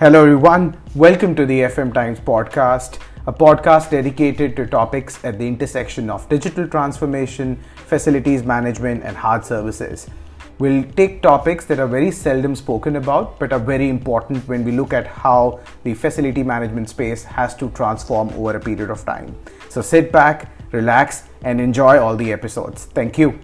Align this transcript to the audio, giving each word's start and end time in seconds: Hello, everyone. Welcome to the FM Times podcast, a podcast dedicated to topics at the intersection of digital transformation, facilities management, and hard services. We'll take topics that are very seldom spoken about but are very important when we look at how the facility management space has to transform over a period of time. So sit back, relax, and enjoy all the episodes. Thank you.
Hello, 0.00 0.22
everyone. 0.22 0.80
Welcome 0.94 1.34
to 1.34 1.44
the 1.44 1.60
FM 1.60 1.92
Times 1.92 2.18
podcast, 2.20 2.98
a 3.26 3.32
podcast 3.34 3.90
dedicated 3.90 4.56
to 4.56 4.66
topics 4.66 5.22
at 5.26 5.38
the 5.38 5.46
intersection 5.46 6.08
of 6.08 6.26
digital 6.30 6.66
transformation, 6.66 7.62
facilities 7.76 8.42
management, 8.42 9.02
and 9.04 9.14
hard 9.14 9.44
services. 9.44 10.08
We'll 10.58 10.84
take 10.92 11.20
topics 11.20 11.66
that 11.66 11.78
are 11.78 11.86
very 11.86 12.10
seldom 12.12 12.56
spoken 12.56 12.96
about 12.96 13.38
but 13.38 13.52
are 13.52 13.58
very 13.58 13.90
important 13.90 14.48
when 14.48 14.64
we 14.64 14.72
look 14.72 14.94
at 14.94 15.06
how 15.06 15.60
the 15.84 15.92
facility 15.92 16.42
management 16.42 16.88
space 16.88 17.22
has 17.22 17.54
to 17.56 17.68
transform 17.72 18.30
over 18.30 18.56
a 18.56 18.60
period 18.60 18.88
of 18.88 19.04
time. 19.04 19.36
So 19.68 19.82
sit 19.82 20.10
back, 20.10 20.50
relax, 20.72 21.24
and 21.42 21.60
enjoy 21.60 21.98
all 21.98 22.16
the 22.16 22.32
episodes. 22.32 22.86
Thank 22.86 23.18
you. 23.18 23.38